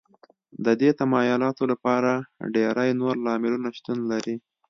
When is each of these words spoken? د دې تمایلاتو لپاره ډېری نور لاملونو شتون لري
د 0.65 0.67
دې 0.81 0.89
تمایلاتو 0.99 1.63
لپاره 1.71 2.11
ډېری 2.55 2.89
نور 3.01 3.15
لاملونو 3.25 3.67
شتون 3.77 3.97
لري 4.11 4.35